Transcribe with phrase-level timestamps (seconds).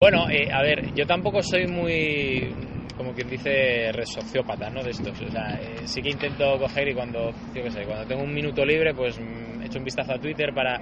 [0.00, 2.52] Bueno, eh, a ver, yo tampoco soy muy,
[2.96, 4.82] como quien dice, sociópata, ¿no?
[4.82, 5.18] De estos.
[5.20, 8.34] O sea, eh, sí que intento coger y cuando, yo qué sé, cuando tengo un
[8.34, 10.80] minuto libre, pues mm, echo un vistazo a Twitter para,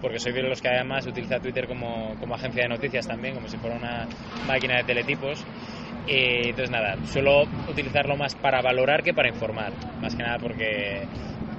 [0.00, 3.48] porque soy de los que además utiliza Twitter como, como agencia de noticias también, como
[3.48, 4.06] si fuera una
[4.46, 5.44] máquina de teletipos.
[6.06, 11.06] Eh, entonces nada, suelo utilizarlo más para valorar que para informar, más que nada porque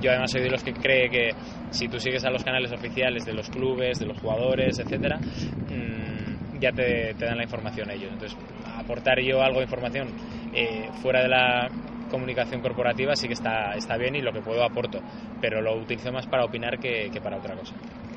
[0.00, 1.30] yo además soy de los que cree que
[1.70, 5.20] si tú sigues a los canales oficiales de los clubes, de los jugadores, etcétera,
[5.68, 6.29] mmm,
[6.60, 8.12] ya te, dan la información ellos.
[8.12, 8.38] Entonces,
[8.78, 10.12] aportar yo algo de información
[10.52, 11.70] eh, fuera de la
[12.10, 15.00] comunicación corporativa sí que está, está bien y lo que puedo aporto,
[15.40, 17.74] pero lo utilizo más para opinar que para otra cosa.